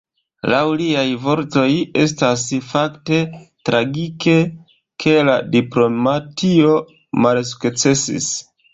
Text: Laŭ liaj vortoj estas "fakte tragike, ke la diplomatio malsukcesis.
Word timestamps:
Laŭ 0.51 0.61
liaj 0.77 1.03
vortoj 1.25 1.65
estas 2.05 2.47
"fakte 2.71 3.21
tragike, 3.71 4.35
ke 5.05 5.17
la 5.31 5.39
diplomatio 5.61 6.77
malsukcesis. 7.25 8.37